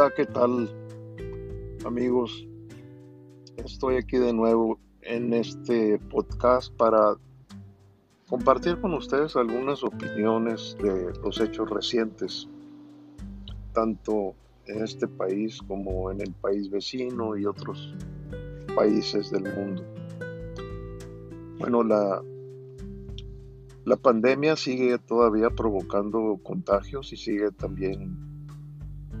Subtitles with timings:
[0.00, 0.70] Hola, ¿qué tal
[1.84, 2.48] amigos?
[3.58, 7.16] Estoy aquí de nuevo en este podcast para
[8.26, 12.48] compartir con ustedes algunas opiniones de los hechos recientes,
[13.74, 14.34] tanto
[14.64, 17.94] en este país como en el país vecino y otros
[18.74, 19.84] países del mundo.
[21.58, 22.22] Bueno, la,
[23.84, 28.29] la pandemia sigue todavía provocando contagios y sigue también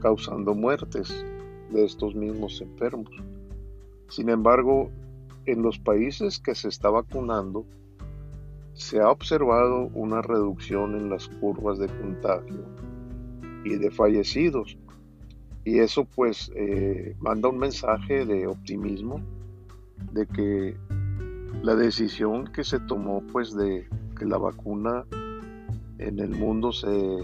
[0.00, 1.24] causando muertes
[1.70, 3.10] de estos mismos enfermos.
[4.08, 4.90] Sin embargo,
[5.46, 7.64] en los países que se está vacunando,
[8.74, 12.64] se ha observado una reducción en las curvas de contagio
[13.64, 14.78] y de fallecidos.
[15.64, 19.20] Y eso pues eh, manda un mensaje de optimismo
[20.12, 20.76] de que
[21.62, 23.86] la decisión que se tomó pues de
[24.18, 25.04] que la vacuna
[25.98, 27.18] en el mundo se,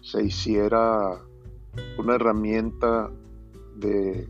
[0.00, 1.20] se hiciera
[1.98, 3.10] una herramienta
[3.76, 4.28] de,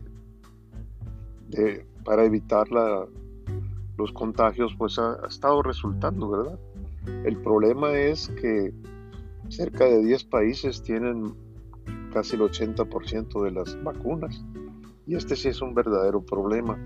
[2.03, 2.67] para evitar
[3.97, 6.59] los contagios, pues ha, estado resultando, ¿verdad?
[7.23, 8.73] El problema es que
[9.49, 11.35] cerca de 10 países tienen
[12.11, 14.43] casi el 80% de las vacunas
[15.05, 16.77] y este sí es un verdadero problema.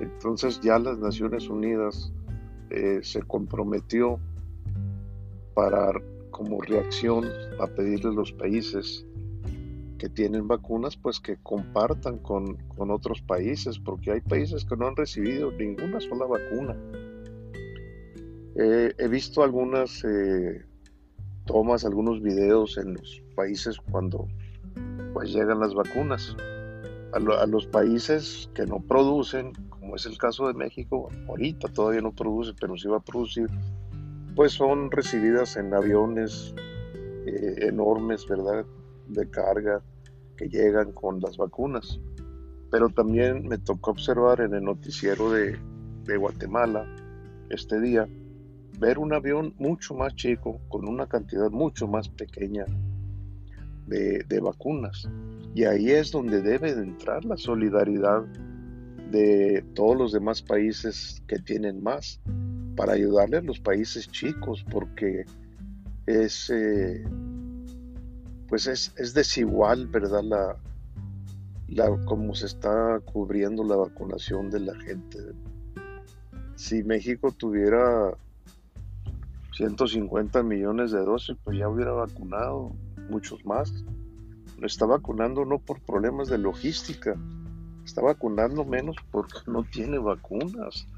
[0.00, 2.12] Entonces ya las Naciones Unidas
[2.70, 4.18] eh, se comprometió
[5.54, 5.92] para
[6.30, 7.24] como reacción
[7.60, 9.06] a pedirle a los países
[9.98, 14.96] que tienen vacunas, pues que compartan con, otros países, porque hay países que no han
[14.96, 16.76] recibido ninguna sola vacuna.
[18.56, 20.64] he visto algunas eh,
[21.46, 24.26] tomas, algunos videos en los países cuando
[25.14, 26.36] pues llegan las vacunas.
[27.12, 32.12] a, los países que no producen, como es el caso de México, ahorita todavía no
[32.12, 33.48] produce, pero sí va a producir,
[34.34, 36.54] pues son recibidas en aviones
[37.26, 38.66] eh, enormes, ¿verdad?
[39.08, 39.82] De carga
[40.36, 42.00] que llegan con las vacunas.
[42.70, 45.56] Pero también me tocó observar en el noticiero de,
[46.04, 46.86] de Guatemala
[47.50, 48.08] este día,
[48.78, 52.64] ver un avión mucho más chico, con una cantidad mucho más pequeña
[53.86, 55.08] de, de, vacunas.
[55.54, 58.24] Y ahí es donde debe de entrar la solidaridad
[59.10, 62.20] de todos los demás países que tienen más
[62.76, 65.24] para ayudarle a los países chicos porque
[66.06, 67.04] es eh,
[68.48, 70.56] pues es, desigual verdad la,
[71.68, 75.18] la cómo se está cubriendo la vacunación de la gente.
[76.54, 78.16] Si México tuviera
[79.52, 82.72] 150 millones de dosis pues ya hubiera vacunado
[83.10, 83.72] muchos más.
[84.62, 87.16] Está vacunando no por problemas de logística
[87.86, 90.88] está vacunando menos porque no tiene vacunas,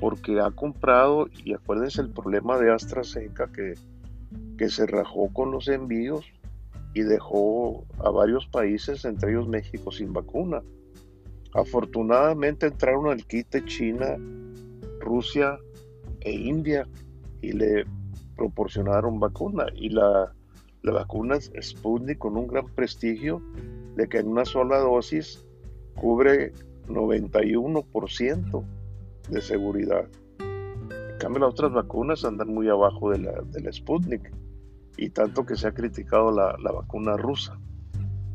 [0.00, 3.74] porque ha comprado, y acuérdense el problema de AstraZeneca que,
[4.58, 6.26] que se rajó con los envíos
[6.94, 10.62] y dejó a varios países, entre ellos México, sin vacuna.
[11.52, 14.16] Afortunadamente entraron al quite China,
[15.00, 15.58] Rusia
[16.20, 16.88] e India
[17.42, 17.84] y le
[18.36, 19.66] proporcionaron vacuna.
[19.74, 20.32] Y la,
[20.82, 23.42] la vacuna Sputnik con un gran prestigio
[23.96, 25.44] de que en una sola dosis
[25.96, 26.52] cubre
[26.88, 28.64] 91%
[29.30, 30.08] de seguridad.
[30.38, 34.30] En cambio, las otras vacunas andan muy abajo de la, de Sputnik
[34.96, 37.58] y tanto que se ha criticado la, vacuna rusa.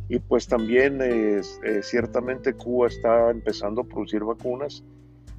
[0.08, 1.42] Y pues también eh,
[1.84, 4.84] ciertamente Cuba está empezando a producir vacunas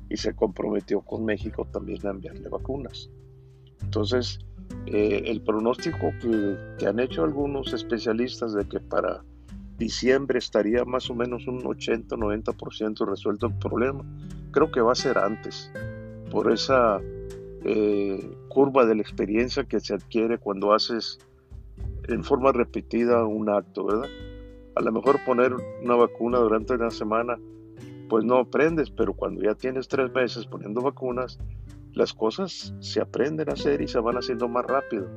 [0.08, 3.10] y se comprometió con México también a enviarle vacunas.
[3.82, 4.38] Entonces,
[4.86, 9.24] eh, el pronóstico que, que, han hecho algunos especialistas de que para
[9.76, 14.04] diciembre estaría más o menos un 80-90% resuelto el problema.
[14.52, 15.72] Creo que va a ser antes,
[16.30, 17.00] por esa
[17.64, 21.18] eh, curva de la experiencia que se adquiere cuando haces
[22.08, 24.08] en forma repetida un acto, ¿verdad?
[24.76, 27.38] A lo mejor poner una vacuna durante una semana,
[28.08, 31.38] pues no aprendes, pero cuando ya tienes tres meses poniendo vacunas,
[31.92, 35.08] las cosas se aprenden a hacer y se van haciendo más rápido.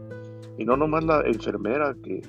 [0.57, 2.21] Y no nomás la enfermera que,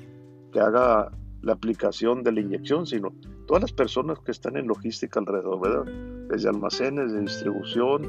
[0.52, 1.10] que haga
[1.42, 3.12] la aplicación de la inyección, sino
[3.46, 5.92] todas las personas que están en logística alrededor, ¿verdad?
[6.28, 8.02] Desde almacenes de distribución,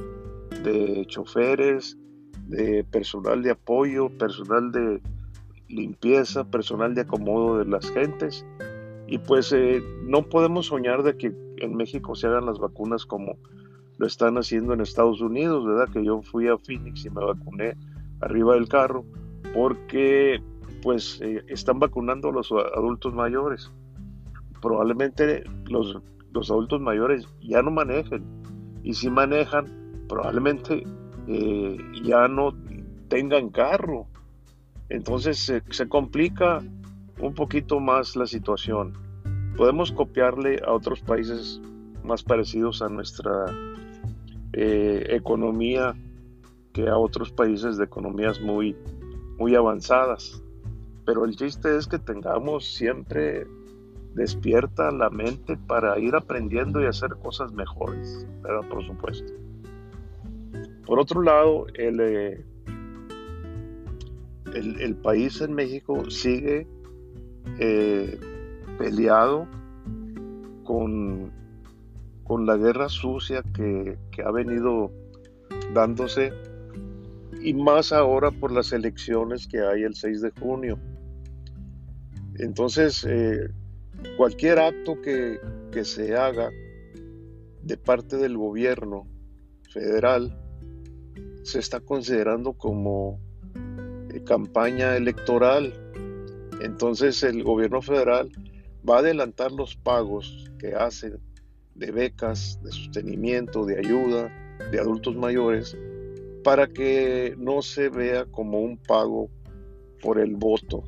[0.65, 1.97] de choferes,
[2.47, 5.01] de personal de apoyo, personal de
[5.69, 8.45] limpieza, personal de acomodo de las gentes.
[9.07, 13.37] Y pues eh, no podemos soñar de que en México se hagan las vacunas como
[13.97, 15.87] lo están haciendo en Estados Unidos, ¿verdad?
[15.93, 17.77] Que yo fui a Phoenix y me vacuné
[18.21, 19.05] arriba del carro,
[19.53, 20.41] porque
[20.81, 23.71] pues eh, están vacunando a los adultos mayores.
[24.61, 26.01] Probablemente los,
[26.31, 28.23] los adultos mayores ya no manejen
[28.85, 29.65] y si manejan,
[30.07, 30.83] probablemente
[31.27, 32.53] eh, ya no
[33.07, 34.07] tengan carro.
[34.89, 36.61] Entonces se, se complica
[37.19, 38.93] un poquito más la situación.
[39.57, 41.61] podemos copiarle a otros países
[42.03, 43.45] más parecidos a nuestra
[44.53, 45.95] eh, economía
[46.73, 48.75] que a otros países de economías muy,
[49.37, 50.43] muy avanzadas.
[51.05, 53.47] Pero el chiste es que tengamos siempre
[54.13, 58.67] despierta la mente para ir aprendiendo y hacer cosas mejores, ¿verdad?
[58.69, 59.44] Por supuesto.
[60.85, 62.45] Por otro lado, el, eh,
[64.53, 66.67] el, país en México sigue
[67.59, 68.19] eh,
[68.77, 69.47] peleado
[70.63, 71.31] con,
[72.23, 74.91] con la guerra sucia que, ha venido
[75.73, 76.31] dándose
[77.41, 80.79] y más ahora por las elecciones que hay el 6 de junio.
[82.37, 83.49] Entonces, eh,
[84.17, 85.39] cualquier acto que,
[85.83, 86.51] se haga
[87.63, 89.05] de parte del gobierno
[89.69, 90.33] federal
[91.45, 93.19] se está considerando como
[94.11, 95.73] eh, campaña electoral.
[96.59, 98.31] Entonces el gobierno federal
[98.87, 101.19] va a adelantar los pagos que hacen
[101.75, 104.33] de becas, de sostenimiento, de ayuda,
[104.71, 105.77] de adultos mayores,
[106.43, 109.29] para que no se vea como un pago
[110.01, 110.83] por el voto.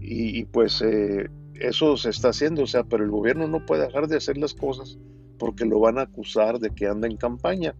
[0.00, 4.06] Y, pues eh, eso se está haciendo, o sea, pero el gobierno no puede dejar
[4.06, 4.98] de hacer las cosas
[5.36, 7.74] porque lo van a acusar de que anda en campaña.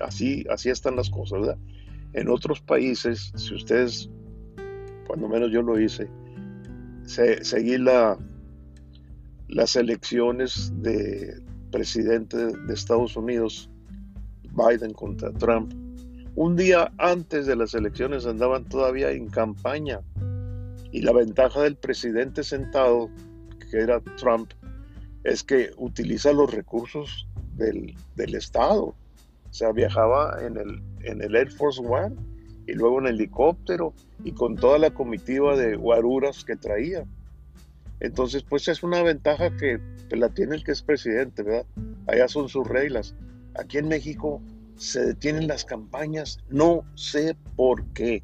[0.00, 1.58] Así, así están las cosas, ¿verdad?
[2.12, 4.10] En otros países, si ustedes,
[5.06, 6.08] cuando menos yo lo hice,
[7.04, 8.18] seguí la,
[9.48, 11.40] las elecciones de
[11.70, 13.70] presidente de Estados Unidos,
[14.52, 15.72] Biden contra Trump,
[16.36, 20.00] un día antes de las elecciones andaban todavía en campaña.
[20.92, 23.10] Y la ventaja del presidente sentado,
[23.70, 24.52] que era Trump,
[25.24, 27.26] es que utiliza los recursos
[27.56, 28.94] del, del Estado.
[29.50, 32.16] O sea, viajaba en el, en el Air Force One
[32.66, 33.94] y luego en helicóptero
[34.24, 37.04] y con toda la comitiva de guaruras que traía.
[38.00, 41.66] Entonces, pues es una ventaja que, la tiene el que es presidente, ¿verdad?
[42.06, 43.14] Allá son sus reglas.
[43.58, 44.42] Aquí en México
[44.76, 48.22] se detienen las campañas, no sé por qué,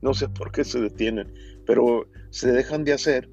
[0.00, 1.32] no sé por qué se detienen,
[1.66, 3.28] pero se dejan de hacer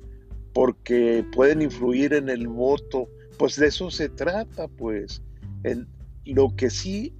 [0.53, 3.07] porque pueden influir en el voto,
[3.37, 5.21] pues de eso se trata, pues.
[5.63, 5.87] En,
[6.25, 7.15] lo que sí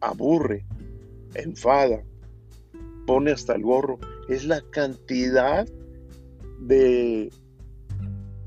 [0.00, 0.64] aburre,
[1.34, 2.02] enfada,
[3.06, 5.66] pone hasta el gorro, es la cantidad
[6.60, 7.30] de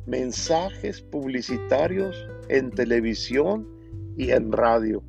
[0.05, 2.15] mensajes publicitarios
[2.49, 3.67] en televisión
[4.17, 5.03] y en radio.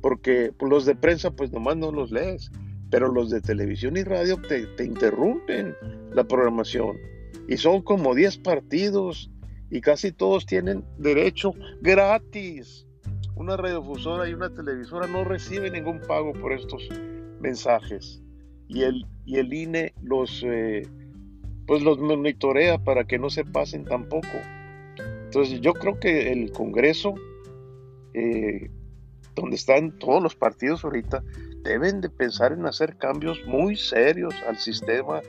[0.00, 2.50] Porque los de prensa pues nomás no los lees,
[2.90, 5.74] pero los de televisión y radio te, te interrumpen
[6.12, 6.96] la programación.
[7.48, 9.30] Y son como 10 partidos
[9.70, 12.86] y casi todos tienen derecho gratis.
[13.36, 16.88] Una radiodifusora y una televisora no reciben ningún pago por estos
[17.40, 18.22] mensajes.
[18.68, 20.42] Y el, y el INE los...
[20.44, 20.82] Eh,
[21.66, 24.28] pues los monitorea para que no se pasen tampoco.
[25.24, 27.14] Entonces yo creo que el Congreso,
[28.12, 28.70] eh,
[29.34, 31.22] donde están todos los partidos ahorita,
[31.62, 35.22] deben de pensar en hacer cambios muy serios al sistema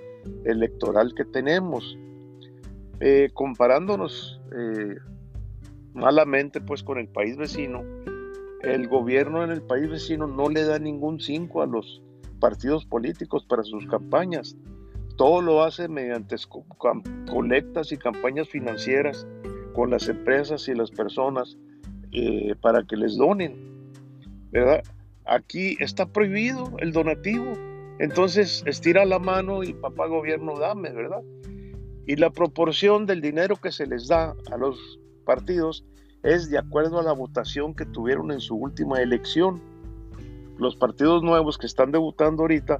[0.43, 1.97] electoral que tenemos.
[2.99, 4.39] Eh, comparándonos
[5.95, 7.83] malamente pues con el país vecino,
[8.61, 12.03] el gobierno en el país vecino no le da ningún cinco a los
[12.39, 14.55] partidos políticos para sus campañas
[15.15, 16.35] todo lo hace mediante
[17.29, 19.27] colectas y campañas financieras
[19.73, 21.57] con las empresas y las personas
[22.11, 23.55] eh, para que les donen.
[24.51, 24.83] ¿verdad?
[25.25, 27.53] Aquí está prohibido el donativo.
[27.99, 31.21] Entonces estira la mano y papá gobierno dame, ¿verdad?
[32.05, 35.83] Y la proporción del dinero que se les da a los partidos
[36.23, 39.61] es de acuerdo a la votación que tuvieron en su última elección.
[40.57, 42.79] Los partidos nuevos que están debutando ahorita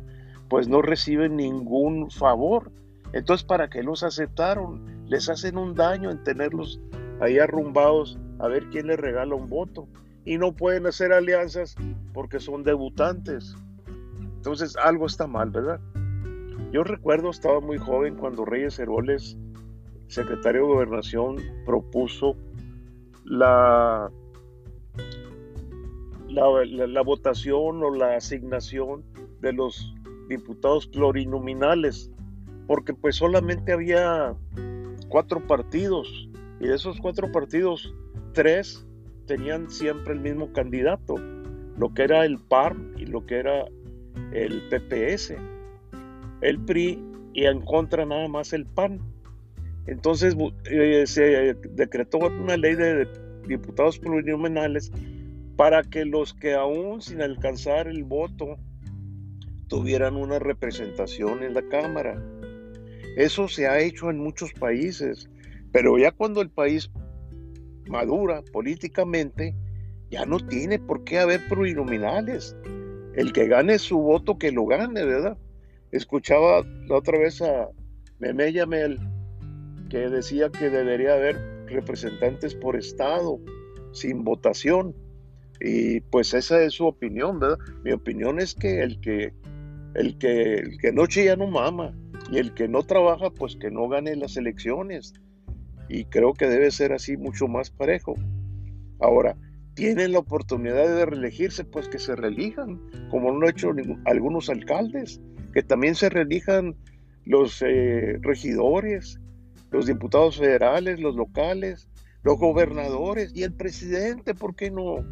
[0.50, 2.72] pues no reciben ningún favor.
[3.14, 5.06] Entonces, ¿para qué los aceptaron?
[5.08, 6.80] Les hacen un daño en tenerlos
[7.20, 9.88] ahí arrumbados a ver quién les regala un voto.
[10.24, 11.76] Y no pueden hacer alianzas
[12.14, 13.56] porque son debutantes.
[14.20, 15.80] Entonces, algo está mal, ¿verdad?
[16.72, 19.38] Yo recuerdo, estaba muy joven cuando Reyes Heroles,
[20.08, 22.36] secretario de Gobernación, propuso
[23.24, 24.12] la,
[26.30, 29.04] la, votación o la asignación
[29.42, 29.94] de los
[30.30, 32.12] diputados plurinominales,
[32.68, 34.36] porque pues solamente había
[35.10, 37.94] cuatro partidos y de esos cuatro partidos,
[38.34, 38.86] tres
[39.28, 41.16] tenían siempre el mismo candidato,
[41.78, 43.66] lo que era el PAR y lo que era
[44.32, 45.36] el PPS,
[46.42, 49.00] el PRI y en contra nada más el PAN.
[49.88, 50.36] Entonces
[50.70, 53.08] eh, se decretó una ley de
[53.48, 54.92] diputados plurinominales
[55.56, 58.58] para que los que aún sin alcanzar el voto
[59.68, 62.22] tuvieran una representación en la Cámara.
[63.16, 65.30] Eso se ha hecho en muchos países,
[65.72, 66.90] Pero ya cuando el país
[67.88, 69.56] madura políticamente,
[70.10, 72.56] ya no tiene por qué haber plurinominales.
[73.16, 75.38] El que gane su voto, que lo gane, ¿verdad?
[75.92, 77.70] Escuchaba la otra vez a
[78.20, 79.00] Meme Yamel
[79.90, 81.38] que decía que debería haber
[81.68, 83.40] representantes por estado,
[83.92, 84.96] sin votación.
[85.62, 87.58] Y pues esa es su opinión, ¿verdad?
[87.84, 89.34] Mi opinión es que el que,
[89.96, 91.96] el que, el que no chilla no mama
[92.32, 95.14] y el que no trabaja, pues que no gane las elecciones.
[95.88, 98.16] Y creo que debe ser así mucho más parejo.
[99.00, 99.38] Ahora,
[99.76, 103.72] tienen la oportunidad de reelegirse, pues que se reelijan, como lo han hecho
[104.06, 105.22] algunos alcaldes,
[105.54, 106.76] que también se reelijan
[107.26, 109.20] los eh, regidores,
[109.76, 111.90] los diputados federales, los locales,
[112.24, 115.06] los gobernadores y el presidente, ¿por qué no?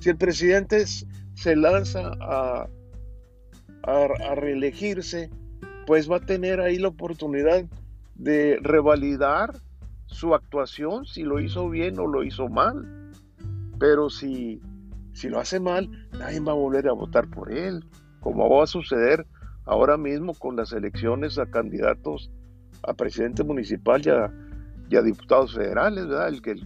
[0.00, 2.68] Si el presidente se lanza a,
[3.84, 5.30] a, reelegirse,
[5.86, 7.64] pues va a tener ahí la oportunidad
[8.14, 9.54] de revalidar
[10.06, 13.10] su actuación, si lo hizo bien o lo hizo mal.
[13.80, 14.60] Pero si,
[15.14, 15.88] si lo hace mal,
[16.18, 17.82] nadie va a volver a votar por él,
[18.20, 19.26] como va a suceder
[19.64, 22.30] ahora mismo con las elecciones a candidatos
[22.82, 26.28] a presidente municipal y a, diputados federales, ¿verdad?
[26.28, 26.56] El que,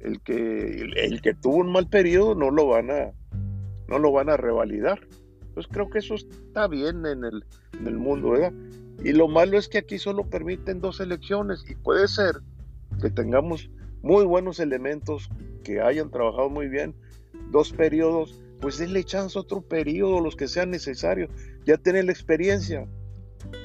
[0.00, 3.12] el, que, el, que tuvo un mal periodo no lo van a,
[3.88, 5.00] no lo van a revalidar.
[5.54, 7.44] Pues creo que eso está bien en el,
[7.78, 8.52] en el mundo, ¿verdad?
[9.04, 12.40] Y lo malo es que aquí solo permiten dos elecciones y puede ser
[13.00, 13.70] que tengamos
[14.02, 15.30] muy buenos elementos
[15.64, 16.94] que hayan trabajado muy bien,
[17.50, 21.30] dos periodos, pues denle chance otro periodo, los que sean necesarios,
[21.64, 22.86] ya tienen la experiencia.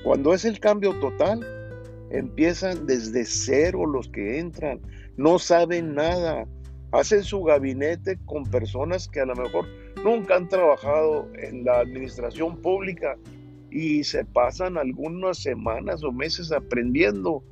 [0.04, 1.46] Cuando es el cambio total,
[2.10, 4.80] empiezan desde cero los que entran,
[5.18, 6.48] no saben nada,
[6.92, 9.66] hacen su gabinete con personas que a lo mejor
[10.04, 13.18] nunca han trabajado en la administración pública
[13.72, 17.44] y se pasan algunas semanas o meses aprendiendo.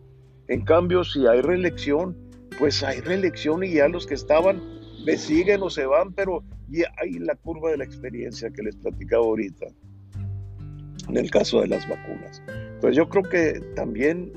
[0.47, 2.15] En cambio, si hay reelección,
[2.59, 4.61] pues hay reelección y ya los que estaban
[5.05, 8.75] me siguen o se van, pero ya hay la curva de la experiencia que les
[8.77, 9.67] platicaba ahorita
[11.09, 12.41] en el caso de las vacunas.
[12.81, 14.31] Pues yo creo que también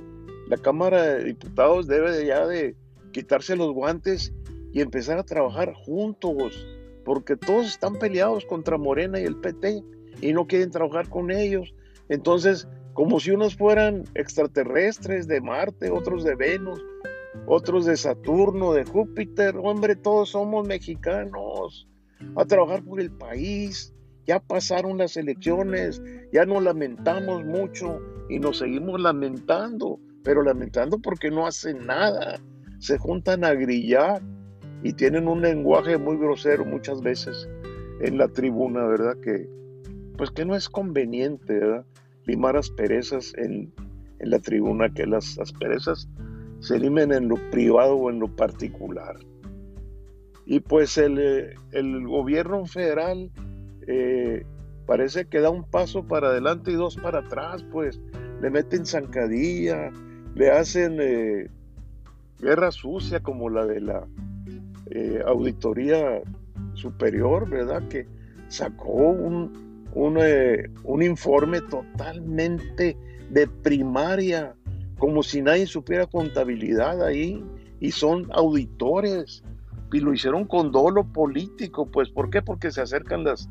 [0.49, 2.77] la Cámara de Diputados debe ya de
[3.13, 4.33] quitarse los guantes
[4.73, 6.67] y empezar a trabajar juntos,
[7.05, 9.83] porque todos están peleados contra Morena y el PT
[10.21, 11.75] y no quieren trabajar con ellos.
[12.09, 16.83] Entonces, como si unos fueran extraterrestres de Marte, otros de Venus,
[17.47, 21.89] otros de Saturno, de Júpiter, hombre, todos somos mexicanos,
[22.37, 23.93] a trabajar por el país.
[24.27, 31.31] Ya pasaron las elecciones, ya nos lamentamos mucho y nos seguimos lamentando pero lamentando porque
[31.31, 32.41] no hacen nada.
[32.81, 34.21] Se juntan a grillar
[34.83, 37.49] y tienen un lenguaje muy grosero muchas veces
[38.01, 39.17] en la tribuna, ¿verdad?
[39.23, 39.49] Que
[40.19, 41.85] pues que no es conveniente, ¿verdad?
[42.25, 43.73] Limar asperezas en,
[44.19, 46.09] en la tribuna, que las asperezas
[46.59, 49.15] se limen en lo privado o en lo particular.
[50.45, 53.31] Y pues el, eh, el gobierno federal
[53.87, 54.45] eh,
[54.87, 58.01] parece que da un paso para adelante y dos para atrás, pues
[58.41, 59.93] le meten zancadilla,
[60.37, 61.49] le hacen eh,
[62.41, 64.07] guerra sucia como la de la
[64.91, 66.21] eh, Auditoría
[66.75, 67.89] Superior, ¿verdad?
[67.89, 68.07] Que
[68.49, 72.99] sacó un, un, eh, un informe totalmente
[73.31, 74.55] de primaria,
[74.99, 77.43] como si nadie supiera contabilidad ahí,
[77.81, 79.43] y son auditores,
[79.91, 82.43] y lo hicieron con dolo político, pues ¿por qué?
[82.43, 83.49] Porque se acercan las,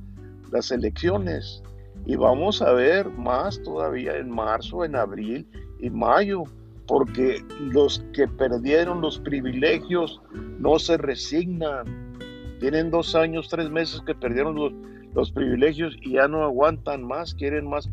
[0.51, 1.63] las elecciones,
[2.05, 5.47] y vamos a ver más todavía en marzo, en abril
[5.79, 6.43] y mayo,
[6.87, 10.21] porque los que perdieron los privilegios
[10.59, 12.13] no se resignan.
[12.59, 14.73] Tienen dos años, tres meses que perdieron los,
[15.13, 17.89] los privilegios y ya no aguantan más, quieren más,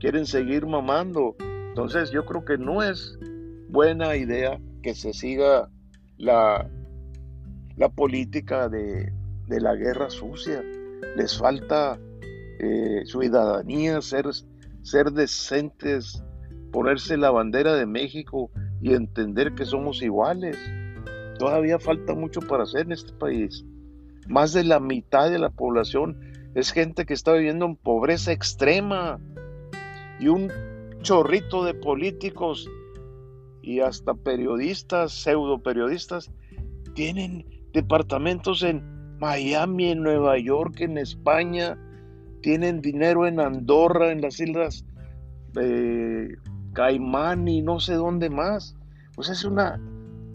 [0.00, 1.36] quieren seguir mamando.
[1.68, 3.18] Entonces yo creo que no es
[3.68, 5.68] buena idea que se siga
[6.18, 6.68] la,
[7.76, 9.12] la política de,
[9.48, 10.62] la guerra sucia.
[11.16, 11.98] Les falta
[12.60, 14.26] eh, ciudadanía, ser,
[14.82, 16.22] ser decentes,
[16.74, 18.50] ponerse la bandera de México
[18.82, 20.58] y entender que somos iguales.
[21.38, 23.64] Todavía falta mucho para hacer en este país.
[24.26, 26.18] Más de la mitad de la población
[26.56, 29.20] es gente que está viviendo en pobreza extrema
[30.18, 30.50] y un
[31.02, 32.68] chorrito de políticos
[33.62, 36.32] y hasta periodistas, pseudo periodistas,
[36.94, 38.82] tienen departamentos en
[39.20, 41.78] Miami, en Nueva York, en España,
[42.42, 44.84] tienen dinero en Andorra, en las islas
[45.60, 46.30] eh,
[46.74, 48.76] Caimán y no sé dónde más.
[49.14, 49.80] Pues es una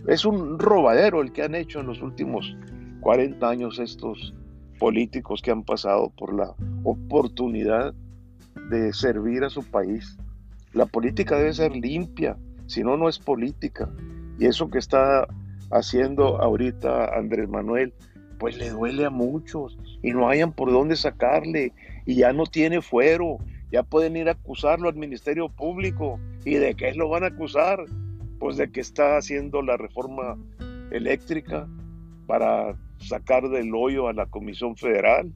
[0.07, 2.57] es un robadero el que han hecho en los últimos
[3.01, 4.33] 40 años estos
[4.79, 7.93] políticos que han pasado por la oportunidad
[8.69, 10.17] de servir a su país.
[10.73, 13.89] La política debe ser limpia, si no, no es política.
[14.39, 15.27] Y eso que está
[15.71, 17.93] haciendo ahorita Andrés Manuel,
[18.39, 21.73] pues le duele a muchos y no hayan por dónde sacarle
[22.05, 23.37] y ya no tiene fuero,
[23.71, 26.19] ya pueden ir a acusarlo al Ministerio Público.
[26.45, 27.83] ¿Y de qué lo van a acusar?
[28.39, 30.37] Pues de que está haciendo la reforma
[30.91, 31.67] eléctrica
[32.27, 35.33] para sacar del hoyo a la Comisión Federal.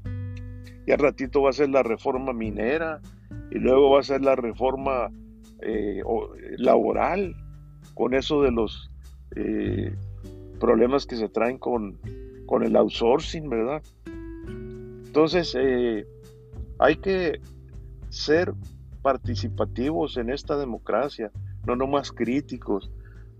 [0.86, 3.02] Y al ratito va a ser la reforma minera
[3.52, 5.10] y luego va a ser la reforma
[5.62, 6.02] eh,
[6.58, 7.36] laboral
[7.94, 8.92] con eso de los
[9.36, 9.96] eh,
[10.60, 11.98] problemas que se traen con,
[12.46, 13.82] con el outsourcing, ¿verdad?
[15.06, 16.06] Entonces, eh,
[16.80, 17.40] hay que
[18.10, 18.54] ser
[19.04, 21.32] participativos en esta democracia,
[21.68, 22.90] no nomás críticos.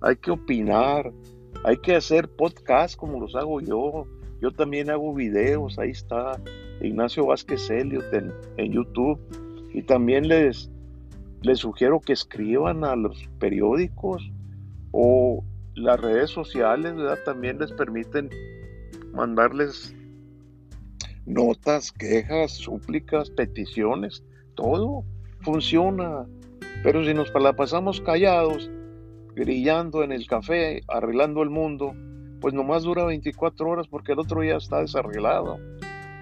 [0.02, 1.12] Hay que opinar,
[1.64, 4.06] hay que hacer podcast como los hago yo.
[4.42, 6.40] Yo también hago videos, ahí está
[6.82, 9.20] Ignacio Vázquez Elliot en, en YouTube.
[9.74, 10.70] Y también les,
[11.42, 14.22] les sugiero que escriban a los periódicos
[14.92, 15.44] o
[15.76, 17.20] las redes sociales, ¿verdad?
[17.26, 18.30] También les permiten
[19.14, 19.96] mandarles
[21.26, 24.24] notas, quejas, súplicas, peticiones,
[24.56, 25.06] todo
[25.44, 26.26] funciona.
[26.84, 28.70] Pero si nos la pasamos callados,
[29.36, 31.94] grillando en el café, arreglando el mundo,
[32.42, 35.60] pues nomás dura 24 horas porque el otro ya está desarreglado.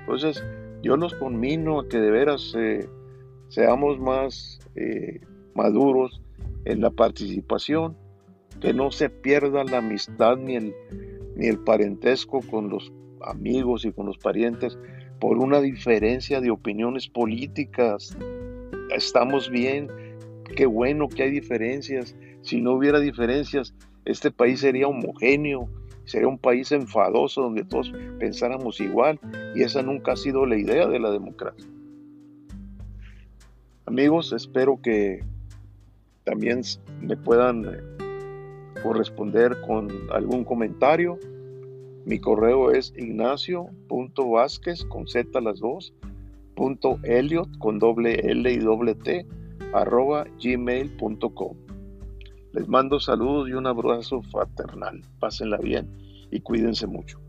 [0.01, 0.44] Entonces,
[0.84, 2.88] yo los conmino a que de veras eh,
[3.50, 5.20] seamos más eh,
[5.56, 6.22] maduros
[6.66, 7.98] en la participación,
[8.60, 10.75] que no se pierda la amistad ni el,
[11.36, 12.92] ni el parentesco con los
[13.24, 14.78] amigos y con los parientes
[15.20, 18.18] por una diferencia de opiniones políticas.
[18.92, 19.88] Estamos bien,
[20.56, 22.16] qué bueno que hay diferencias.
[22.42, 23.74] Si no hubiera diferencias,
[24.06, 25.70] este país sería homogéneo,
[26.06, 29.20] sería un país enfadoso donde todos pensáramos igual
[29.56, 31.66] y esa nunca ha sido la idea de la democracia.
[33.86, 35.24] Amigos, espero que
[36.24, 36.62] también
[37.01, 37.77] me puedan eh,
[38.82, 41.18] corresponder con algún comentario.
[42.06, 45.94] Mi correo es ignacio.vázquez con z las dos,
[46.55, 49.25] punto Elliot con doble L y doble T,
[49.74, 51.57] arroba gmail.com.
[52.53, 55.01] Les mando saludos y un abrazo fraternal.
[55.20, 55.90] Pásenla bien
[56.31, 57.20] y cuídense mucho.